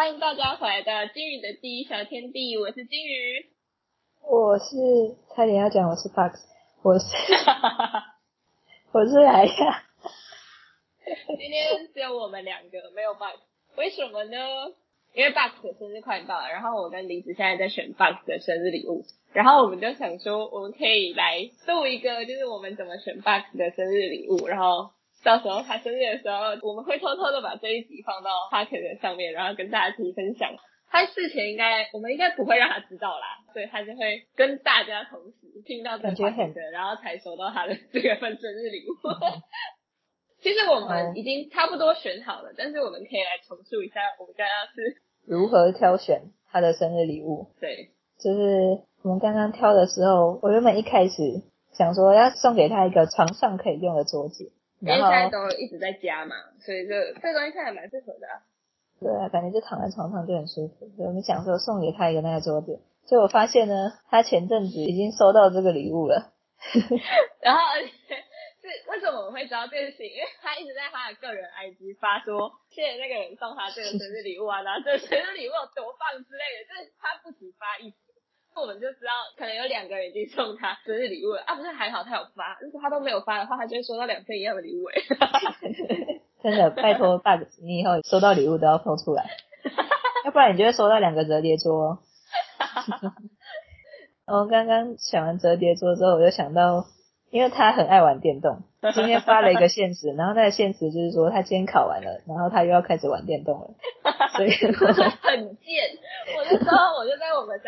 [0.00, 3.50] 欢迎大家回来的金鱼的第一小天地，我是金鱼，
[4.22, 4.64] 我是
[5.28, 6.40] 差点要讲我是 Box，
[6.82, 7.04] 我是
[8.92, 9.84] 我是来呀。
[11.04, 13.40] 今天只有我们两个，没有 Box，
[13.76, 14.38] 为什么呢？
[15.12, 19.04] 因为 Box 的生日快到了，然后我跟林子现在在选 Box 的生日礼物，
[19.34, 24.92] 然后我们就想说，我们可以来录一个，就是我们怎么选 Box 的生日礼物，然后。
[25.22, 30.50] 到时候他生日的时候，我们会偷偷的把这一集放到 p o c k e t 上面，然后跟大家一起分享。
[30.92, 38.90] 他事前应该，我们应该不会让他知道啦，所以他就会跟大家同时听到这个很的，然后才收到他的这个份生日礼物。
[40.42, 47.46] 其实我们已经差不多选好了，但是我们可以来重述一下，我们刚刚是如何挑选他的生日礼物。
[47.60, 54.50] 对，就是我们刚刚挑的时候，我原本一开始想说要送给他一个床上可以用的桌子。
[54.80, 56.34] 因为现在都一直在家嘛，
[56.64, 58.26] 所以就这东西看起来蛮适合的。
[59.00, 60.88] 对啊，感觉就躺在床上就很舒服。
[60.96, 66.32] 所以我们想说送给他一个那个桌子，结果发现呢，他前阵子已经收到这个礼物了。
[67.40, 67.88] 然后而且
[68.60, 70.08] 是为什么我们会知道这件事情？
[70.08, 78.09] 因为他一直在他的个人 IG 发说，谢谢那个人送他这个生日礼物啊，然后这生日礼物有多棒之类的，就是他不止发一次。
[78.60, 81.54] 我们就知道，可能有两个人已经送他 生日礼物了啊！
[81.54, 85.02] 不是还好他有发，如果他都没有发的话，他就会收到两份一样的礼物欸。
[86.42, 89.26] 真的，拜托 bug，你以后收到礼物都要偷出来，
[90.24, 91.98] 要不然你就会收到两个折叠桌。
[94.26, 96.86] 我刚刚想完折叠桌之后，我就想到。
[97.30, 103.70] 因为他很爱玩电动，今天发了一个现实，然后那个现实就是说他今天考完了，然后他又要开始玩电动了，
[104.34, 105.94] 所以很贱。
[106.36, 107.12] 我那时候我就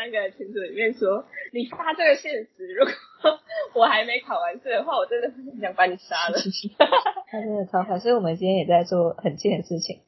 [0.03, 2.93] 三个群组里面说，你发这个现实，如果
[3.75, 6.37] 我还没考完试的话，我真的很想把你杀了。
[7.31, 10.01] 他真的超坏，所以我们今天也在做很贱的事情。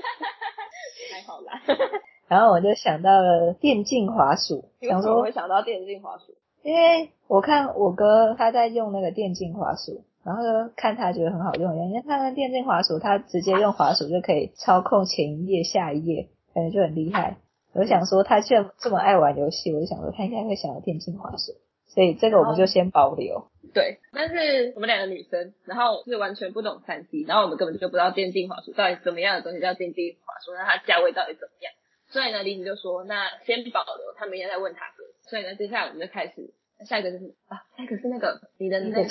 [1.12, 1.60] 还好啦。
[2.28, 6.34] 然后我就想到了电竞滑鼠， 想说会想到电竞滑鼠。
[6.62, 10.42] 因为我看我哥他在用那个电竞滑鼠，然后
[10.76, 17.36] 看他觉得很好用，因为他的电竞滑鼠，他直接用滑鼠就可以操控前一页、下一页，感觉就很厉害。
[17.74, 21.52] 我就想说，他既然这么爱玩游戏，我就想说他应该会想要电竞滑鼠，
[21.86, 23.50] 所以这个我们就先保留。
[23.74, 31.72] 对，但是我们两个女生，然后是完全不懂三 C，然后我们根本就不知道电竞滑鼠到底怎么样的东西叫电竞滑鼠，那它价位到底怎么样？
[32.08, 35.02] 所以呢，林子就说，那先保留，他明天再问他哥。
[35.28, 36.54] 所以呢，接下来我们就开始。
[36.84, 39.08] 下一个就是啊，下一个是那个你的那个健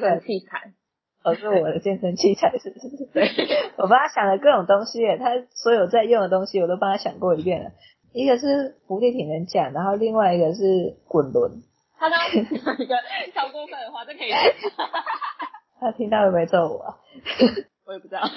[0.00, 0.72] 身器材，
[1.24, 3.04] 哦，是我的健身器材，是不是。
[3.12, 3.26] 对，
[3.78, 7.72] 我帮他想了各种东西，他所有在用的东西我都帮他想过一遍了。
[8.16, 11.60] 一个是伏地挺身架，然后另外一个是滚轮。
[11.98, 12.96] 他刚刚讲一个
[13.34, 14.30] 超过分的话，这可以。
[15.78, 16.96] 他听到了没揍我？
[17.84, 18.32] 我也不知道， 可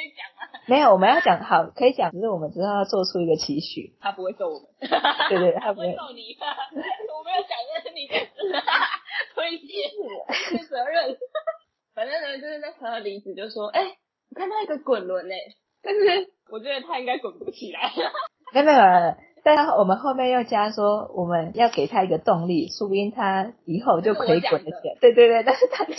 [0.00, 0.48] 以讲吗？
[0.66, 3.92] 没有，我们要讲好，可以讲，只是我们知道要做出一个期许。
[4.00, 4.66] 他不会揍我们，
[5.28, 6.34] 对对，他不会揍你。
[6.40, 8.14] 我没有讲任你的
[9.34, 9.90] 推卸
[10.48, 11.18] 推责任。
[11.94, 13.82] 反正呢，就是那时候李子就说：“哎，
[14.30, 15.34] 我看到一个滚轮呢，
[15.82, 17.92] 但是我觉得他应该滚不起来。”
[18.52, 18.78] 没有没有，
[19.42, 24.94] 但是我们后面又加说，我们要给他一个动力，说不定他以后就可以滚得起来。
[25.00, 25.84] 对对对，但是他。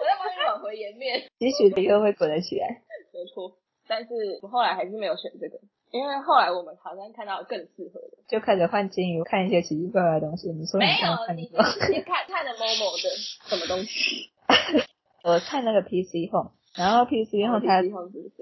[0.00, 2.66] 我在帮你挽回颜面， 也许以后会滚得起来。
[3.12, 3.52] 没错，
[3.86, 4.08] 但是
[4.40, 10.48] 我后来还是没有选这个，因为后来我们好像看到更适合的，就开始换金鱼，看一些奇奇怪怪的东西。
[10.52, 11.34] 你说没有？
[11.34, 13.10] 你你看看的某某的
[13.44, 14.30] 什么东西？
[15.22, 17.82] 我看那个 PC Home，然后 PC Home 它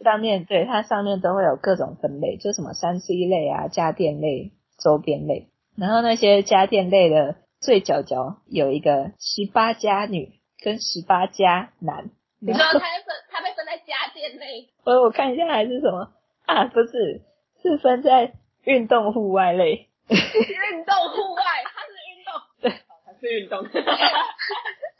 [0.02, 10.38] 上面对它上面都会有各种分类，就什么三 C 类啊、家电类、周边类，然后那些家电类的最角角有一个十八家女。
[10.60, 12.82] 跟十八家男，你说他分
[13.30, 14.66] 他被分在家电类？
[14.84, 16.10] 我我看一下还是什么
[16.46, 16.64] 啊？
[16.64, 17.22] 不是，
[17.62, 18.32] 是分在
[18.64, 19.86] 运动户外类。
[20.08, 20.16] 运
[20.84, 22.72] 动户外，他是运动， 对，
[23.06, 23.62] 他是运动。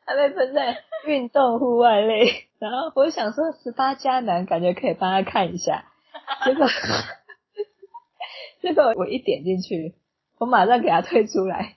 [0.09, 5.85] 他被分在 运动户外类，然后我想说十八加男，感觉可以帮他看一下。
[6.47, 6.67] 结果
[8.63, 9.95] 结果我一点进去，
[10.39, 11.75] 我马上给他退出来。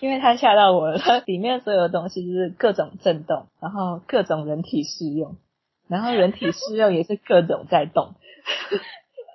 [0.00, 5.36] 因为他吓到我了，它里面所有的东西就是各种震动，然后各种人体适用，
[5.88, 8.14] 然后人体适用也是各种在动，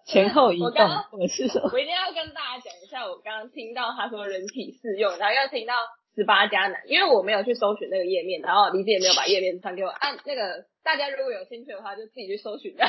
[0.05, 0.71] 前后移动。
[1.13, 1.69] 我是什么？
[1.71, 5.73] 我一定要跟大家讲一下，我刚刚听到他说人体适用，然后又听到
[6.19, 9.87] 十八加男，因为我没有去搜寻那个页面，然后李子也没有把页面传给我。
[9.89, 12.75] 按那个大家如果有兴趣的话，就自己去搜寻。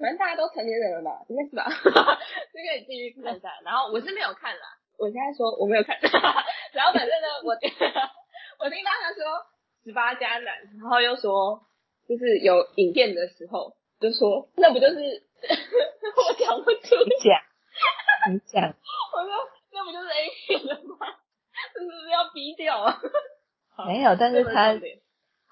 [0.00, 1.68] 反正大家都成年人了吧，应该是吧？
[1.68, 3.50] 这个你继续看一下。
[3.62, 4.64] 然后我是没有看啦。
[4.98, 5.98] 我现在说我没有看，
[6.72, 7.52] 然后反正呢，我
[8.64, 9.44] 我听到他说
[9.84, 11.60] 十八加男，然后又说
[12.08, 18.64] 就是有影片的时候就说那不就是 我讲，你讲，
[19.12, 19.30] 我说
[19.72, 20.96] 那不就是 A 片了吗？
[21.74, 23.00] 这是不是要逼掉啊？
[23.86, 24.78] 没有，但是他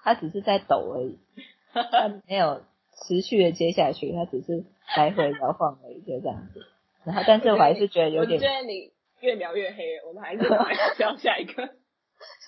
[0.03, 1.19] 他只是在抖而已，
[1.73, 2.63] 他没有
[3.07, 4.65] 持续的接下去，他只是
[4.95, 6.65] 来回摇晃而已，就这样子。
[7.03, 8.91] 然后，但是我还是觉得有点我觉，得你
[9.21, 11.69] 越描越黑了，我们还是赶快跳下一个。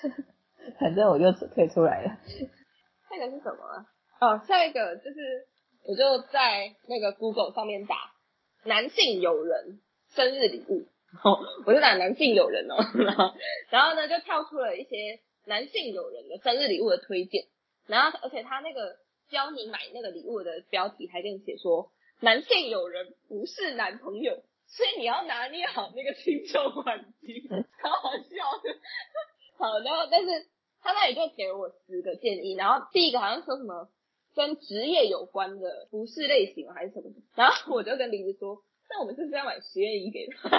[0.79, 2.17] 反正我就退出来了。
[3.09, 3.85] 那个是什么啊？
[4.21, 5.47] 哦，下一个就是，
[5.85, 7.95] 我就在那个 Google 上面打
[8.63, 10.85] 男性友人生日礼物，
[11.21, 13.33] 哦， 我就打男性友人哦，然 后
[13.69, 17.45] 然后呢就跳出了一些男性友人的生日礼物的推荐，
[17.87, 18.97] 然后而且他那个
[19.29, 27.47] 教你买那个礼物的标题还跟你写说，男性友人不是男朋友，所以你要拿捏好那个轻重缓急，
[27.81, 28.75] 超好笑的。
[29.57, 30.27] 好，然后但是
[30.81, 33.87] 他那里就给了我十个建议，然后第一个好像说什么
[34.35, 38.57] 跟职业有关的服饰类型还是什么，然后我就跟李子说，
[38.89, 40.49] 那我们是不是要买实验衣给他？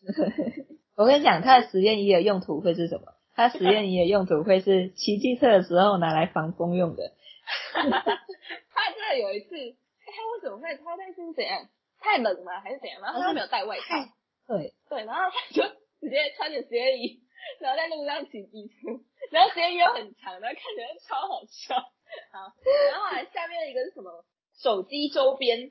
[0.96, 3.12] 我跟你讲，它的实验仪的用途会是什么？
[3.34, 7.12] 它实验仪的用途会是骑机车的时候拿来防风用的。
[7.72, 11.66] 他真的有一次，哎他为什么会他那次是怎样？
[12.00, 12.60] 太冷吗？
[12.60, 13.00] 还是怎样？
[13.02, 13.96] 然后他没有带外套，
[14.46, 15.62] 对，对，然后他就
[16.00, 17.20] 直接穿着实验衣，
[17.60, 19.00] 然后在路上骑机车，
[19.30, 21.74] 然后实验衣又很长，然后看起来超好笑。
[22.32, 22.52] 好，
[22.90, 24.24] 然后后来下面一个是什么？
[24.62, 25.70] 手机周边。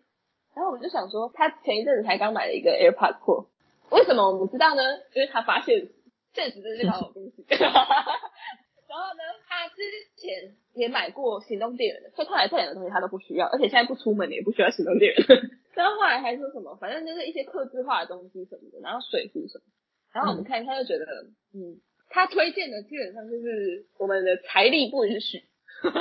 [0.56, 3.48] 然后我们就想说，他前一阵子才刚买了一个 AirPods Pro，
[3.92, 4.82] 为什么我们知道呢？
[5.14, 5.90] 因为他发现
[6.34, 7.46] 现实真是个好东西。
[7.50, 9.76] 然后呢，他之
[10.16, 15.26] 前也买过行动电源的，所以看来这两个东西他都不需要，而且现在不出门也不需要行动电源。
[15.76, 19.64] 然后后来还说什么，反正就是一些克制化的东西什么的，然后水壶什么。
[20.12, 21.06] 然后我们看，他就觉得，
[21.54, 25.44] 嗯，他推荐的基本上就是我们的财力不允许，
[25.84, 25.94] 东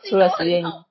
[0.00, 0.86] 西除都很好，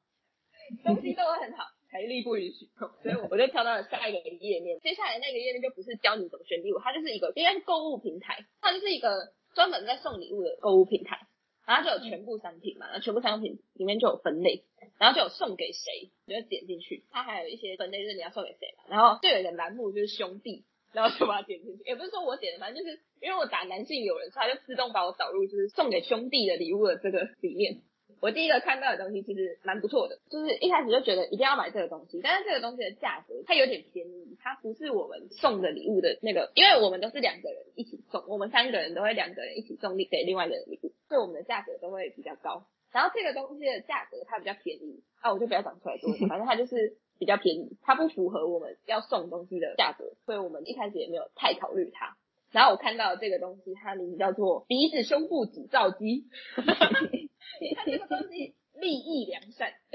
[0.84, 2.70] 东西都会很好，财力不允许，
[3.02, 4.80] 所以我就跳到了下一个页面。
[4.80, 11.28] 接下来那个页面就不是教你怎么选礼物，它就是一个应该是购物平台，它就是一个专门在送礼物的购物平台。
[11.68, 14.64] 然后就有全部商品嘛，然后全部商品里面就有分类，
[14.98, 17.06] 然后就有送给谁，你就点进去。
[17.12, 18.86] 它还有一些分类，就是你要送给谁嘛。
[18.90, 21.84] 然后就有一个栏目就是兄弟，然后就把它点进去。
[21.86, 27.84] 也不是说我点的，反正就是因为我打男性友人，它就自动把我导入就是送给兄弟的礼物的这个里面。
[28.22, 42.66] 我第一个看到的东西其实蛮不错的，就是一开始就觉得一定要买这个东西，但是这个东西的价格它有点便宜，它不是我们送的礼物的那个，因为我们都是两个人一起送，我们三个人都会两个人一起送给另外一个人礼物，所以我们的价格都会比较高。
[42.92, 52.18] 然后这个东西的价格它比较便宜啊，我就不要讲出来多，反正它就是比较便宜，它不符合我们要送东西的价格，所以我们一开始也没有太考虑它。
[52.52, 56.26] 然后我看到这个东西，它名字叫做鼻子胸部指照机。
[57.62, 59.74] 你看这个东西利益良善，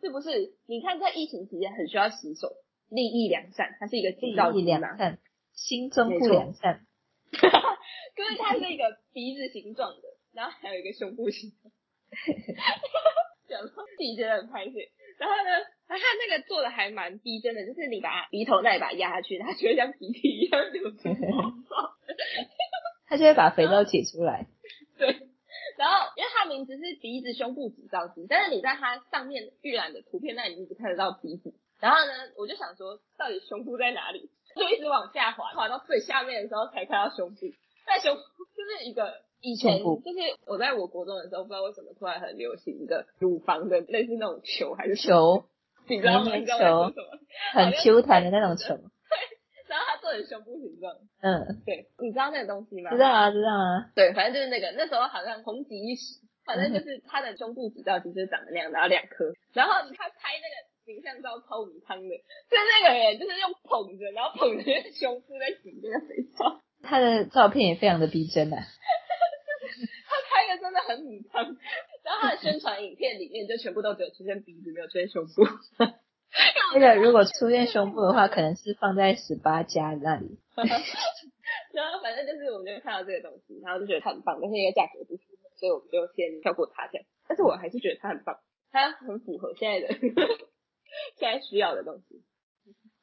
[0.00, 0.54] 是不是？
[0.66, 2.56] 你看在疫情期间很需要洗手，
[2.88, 5.18] 利益良善，它是一个制造利益机嘛良，善，
[5.54, 6.86] 心中不良善。
[7.32, 10.02] 就是它是一个鼻子形状的，
[10.34, 11.72] 然后还有一个胸部形状。
[13.48, 14.72] 讲到自己觉得很拍摄，
[15.18, 15.50] 然后呢，
[15.88, 21.96] 它那个做的还蛮逼真的，就是你把鼻头那里把它压下去，它就会像鼻涕一样流出泡泡。
[23.06, 24.46] 他就会把肥皂挤出来。
[24.96, 25.28] 对，
[26.52, 31.52] 名字是鼻子胸部指照机，但是你在它上面预览的图片那里你只看得到鼻子。
[31.80, 34.30] 然后呢，我就想说，到底胸部在哪里？
[34.54, 37.40] 就一直往下滑，滑到最下面的时候才看到胸部。
[37.84, 38.20] 但胸部
[38.54, 45.44] 就是一个以前就是我在我国中的时候，不知道为什么突然很流行一个乳房的类似那种球还是，球
[45.88, 46.36] 你知道吗？
[46.36, 47.18] 你知道我在说球什么？
[47.52, 48.78] 很 Q 弹的那种球。
[49.66, 52.90] 然后它做成胸部形状，嗯，对，你知道那个东西吗？
[52.90, 53.90] 知道啊，知道啊。
[53.96, 56.20] 对，反正就是那个，那时候好像红极一时。
[56.44, 62.16] 反正就是他的胸部指照机就是长得那样，然后两颗，然后他拍那个形象照超无汤的，
[62.50, 68.58] 就是那个人就是用捧着，然后捧着胸部在洗那个肥皂，他的照片也非常的逼真啊。
[70.12, 71.56] 他拍的真的很母汤。
[72.04, 75.46] 然后他的宣传影片里面就全部都只有出现鼻子，没有出现胸部。
[76.74, 80.38] 那个如果出现胸部的话，可能是放在十八家那里。
[81.72, 85.31] 然后反正就是我们就看到这个东西，然后就觉得它很棒，但是因为价格不符合，
[85.62, 87.06] 所以我们就先跳过它这样。
[87.28, 88.34] 但是我还是觉得它很棒，
[88.72, 89.94] 它很符合现在的
[91.14, 92.24] 现在需要的东西。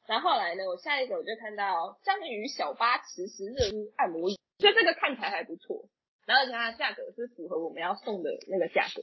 [0.06, 5.88] 然后后来呢，我下一个我就看到章鱼小巴磁石热敷按摩椅，所以这个看起来还不错，
[6.28, 9.02] 然后而且它的价格是符合我们要送的那个价格，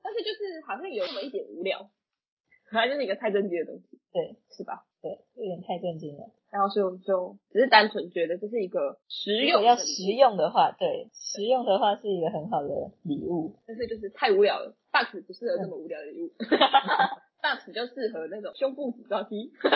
[0.00, 1.90] 但是就是好像有那么一点无聊，
[2.72, 4.86] 反正就是一个太正经的东西，对是吧？
[5.02, 6.32] 对，有点太震惊了。
[6.54, 12.68] 然后所以我们就只是单纯觉得这是一个实用要实用的话，对，实用的话是一个很好的
[13.02, 13.58] 礼物。
[13.66, 16.30] 但是就是太无聊了，Box 不适合这么无聊的礼物，
[17.42, 19.68] Box 就适合那种胸部指照机， 就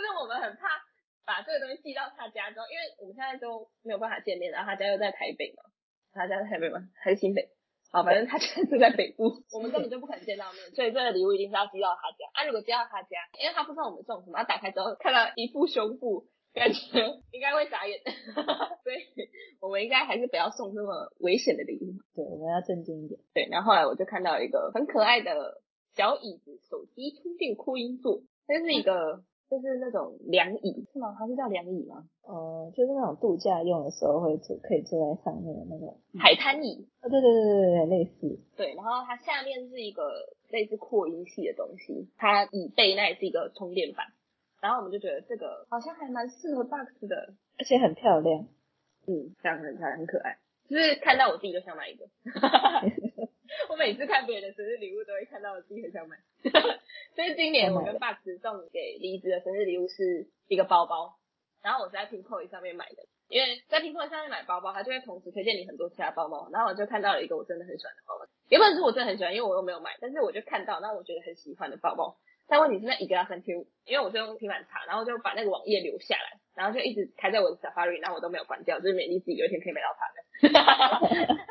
[0.00, 0.80] 是我们很怕
[1.26, 5.68] 把这个东西寄到他家之后，因为我们现在都没有办法见面，然后他家又在台北嘛，
[6.14, 6.80] 他家在台北吗？
[6.96, 7.50] 还是新北？
[7.92, 12.30] 好，反正他现在住在北部，我们根本就不可能见到面，所以这个礼物一定是要寄到他家。
[12.32, 16.78] 啊，如果寄到他家，因为他不知道我们送什么，他打开之后看到一副胸部，感觉
[17.32, 17.98] 应该会傻眼，
[18.86, 19.02] 所以
[19.60, 21.98] 我们应该还是不要送这么危险的礼物。
[22.14, 23.18] 对，我们要正经一点。
[23.34, 25.60] 对，然后后来我就看到一个很可爱的
[25.96, 31.16] 小椅子，手机充电扩音座，这是一个就是那种凉椅是吗？
[31.18, 32.04] 它是叫凉椅吗？
[32.22, 35.98] 呃，就是那种度假用的时候会坐，可以坐在上面的那种。
[36.16, 36.86] 海滩椅。
[37.02, 38.38] 哦，对对对对对，类似。
[38.56, 40.02] 对，然后它下面是一个
[40.50, 44.06] 类似扩音器的东西，它椅背那也是一个充电板。
[44.62, 48.46] 然后我们就觉得这个好像还蛮适合 Box 的，而且很漂亮。
[49.08, 50.38] 嗯，这样很漂亮，很可爱。
[50.68, 52.06] 就是看到我自己就想买一个。
[53.70, 56.16] 我每次看别人的生日礼物，都会看到我自己很想买。
[57.14, 61.14] 所以今年我跟 Box 送给离子的生日礼物是一个包包，
[61.62, 66.50] 然后我是在 Pinkoi 上面买的，因为在 Pinkoi 上面买包包，它就会同时推荐你很多其他包包。
[66.52, 72.16] 然后我就看到了一个我真的很喜欢的包包，原本是我真的很喜欢，因为我又没有买，但是我就看到，那我觉得很喜欢的包包。
[72.48, 81.38] 但问题是那一个要三千五，因为我是用平板查，然后就把那个网页留下来，然后就一直开在我的 Safari，然后我都没有关掉，就是美丽自己有一天可以买到它的。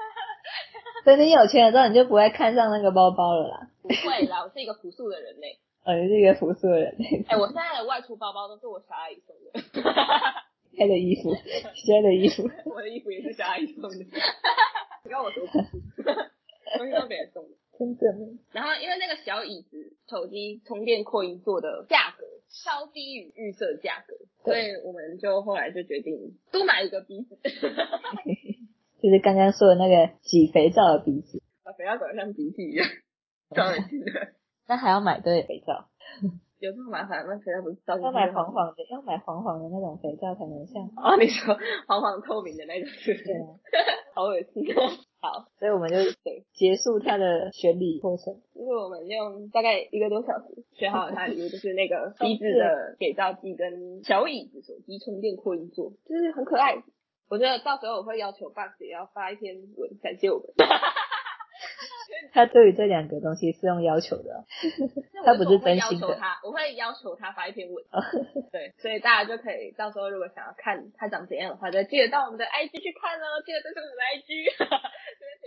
[1.03, 3.69] 所以你有钱了之后，你就不会看上那个包包了啦。
[3.81, 5.57] 不会啦，我是一个朴素的人类。
[5.85, 7.25] 哦，你是一个朴素的人类。
[7.27, 9.51] 哎，我现在的外出包包都是我小阿姨送的。
[10.77, 13.97] 黑的衣服，黑的衣服， 我的衣服也是小阿姨送的。
[15.03, 15.79] 你看我多朴素，
[16.77, 17.49] 东西都别人送的。
[17.79, 18.05] 真的。
[18.51, 27.37] 然后因为那个小椅子、手机充电扩音座的价格稍低于预设价格，所以我们就后来就决定多买一个鼻子。
[29.01, 32.85] 就是刚刚说的那个挤肥皂的鼻子，把肥皂搞得像鼻涕一样，
[33.55, 34.11] 超恶心的。
[34.67, 35.89] 那还要买对肥皂，
[36.59, 37.25] 有这么麻烦？
[37.25, 40.83] 那肥皂不是到要买黄黄的，要买黄黄的那种肥皂才能像。
[40.95, 43.15] 哦，你说黄黄透明的那种是？
[43.23, 43.47] 对啊，
[44.13, 44.91] 好恶心哦。
[45.21, 48.39] 好，所以我们就对结束它的选礼过程。
[48.53, 56.75] 因为我们用大概一个多小时选好了它的礼物，就是那个 鼻子的给皂机跟小椅子、手机充电扩音座，就是很可爱。
[57.29, 60.47] 我觉得到时候我会要求 Box 也要发一篇文感谢我们。
[62.31, 64.45] 他对于这两个东西是用要求的，
[65.25, 66.15] 他不是真心的。
[66.15, 67.83] 他，我会要求他发一篇文。
[68.51, 73.41] 对，所以大家就可以到时候如果想要看他长怎样的话，就记得到我们的 IG 去看哦。
[73.45, 74.51] 记得这是我们的 IG，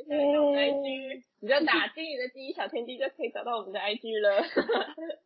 [0.09, 4.45] 这是我们的 IG， 你就打“金鱼的第一小天地”就可以找到我们的 IG 了。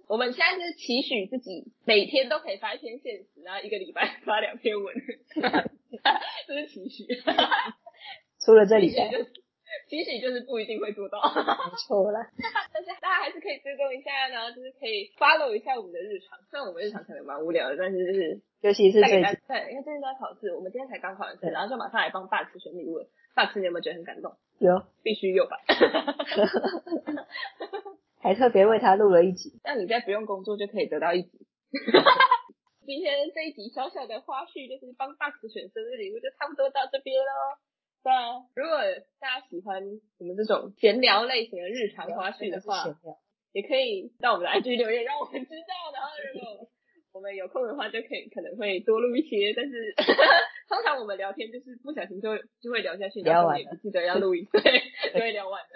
[0.08, 4.94] 我们现在是期许自己每天都可以发一篇现实，然后一个礼拜发两篇文。
[6.56, 7.04] 这是期许，
[8.40, 12.24] 除了这里，期许就是不一定会做到，没错啦。
[12.72, 16.38] 但是大家还是可以追踪一下，然后就是可以 follow 一下我们的日常。
[16.48, 23.04] 虽然我们日常可能蛮无聊的，但是就是尤其是最近，对，因为最近都在考试，我们今天才刚考完试，然后就马上来帮 Box 选礼物。
[23.34, 24.32] Box 你有没有觉得很感动？
[24.58, 25.60] 有，必须有吧。
[28.24, 31.46] 还特别为他录了一集，那你在不用工作就可以得到一集。
[32.86, 37.58] 今天这一集小小的花絮，就是帮 Box 选生日礼物，就差不多到这边喽。
[38.06, 38.78] 那如果
[39.18, 39.82] 大家喜欢
[40.18, 42.86] 我们这种闲聊类型的日常花絮的话，
[43.50, 45.90] 也可以到我们的 IG 留言，让我们知道。
[45.92, 46.70] 然后如果
[47.10, 49.52] 我们有空的话，就可以可能会多录一些。
[49.52, 49.92] 但是
[50.70, 54.62] 通常我们聊天就是不小心就就会聊下去，聊完也不记得要录一对，
[55.12, 55.68] 就会聊完了。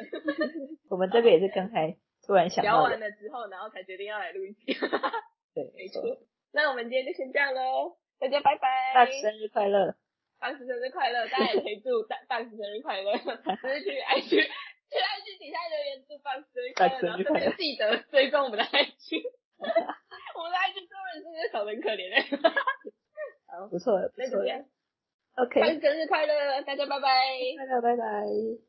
[0.88, 4.72] 我们这个也是刚才突然想 聊完了之后，然后才决定要来录一集。
[5.52, 6.02] 对，没错。
[6.52, 8.94] 那我们今天就先这样喽，大家拜拜！
[8.94, 9.94] 大生日快乐！
[10.40, 11.28] 大生日快乐！
[11.28, 14.36] 大家也可以祝大 大生日快乐，就是去 IG 去
[14.96, 19.22] IG 底下留言祝大生日快乐，然后顺便记得追踪我们的 IG，
[19.60, 22.26] 我们的 IG 中文真的少的很可怜哎。
[23.46, 24.64] 好，不错，那就这样。
[25.36, 27.08] OK，大生日快乐，大家拜拜！
[27.58, 28.26] 大家拜拜。